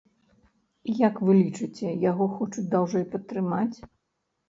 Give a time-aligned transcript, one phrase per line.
[1.07, 3.77] Як вы лічыце, яго хочуць даўжэй патрымаць?